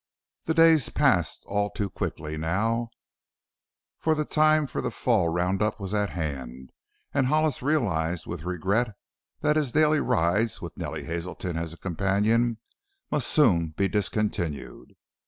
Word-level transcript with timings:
The 0.45 0.55
days 0.55 0.89
passed 0.89 1.43
all 1.45 1.69
too 1.69 1.87
quickly 1.87 2.35
now, 2.35 2.89
for 3.99 4.15
the 4.15 4.25
time 4.25 4.65
for 4.65 4.81
the 4.81 4.89
fall 4.89 5.27
round 5.29 5.61
up 5.61 5.79
was 5.79 5.93
at 5.93 6.09
hand 6.09 6.71
and 7.13 7.27
Hollis 7.27 7.61
realized 7.61 8.25
with 8.25 8.41
regret 8.43 8.95
that 9.41 9.57
his 9.57 9.71
daily 9.71 9.99
rides 9.99 10.59
with 10.59 10.75
Nellie 10.75 11.03
Hazelton 11.03 11.55
as 11.55 11.71
a 11.71 11.77
companion 11.77 12.57
must 13.11 13.27
soon 13.27 13.75
be 13.77 13.87
discontinued. 13.87 14.95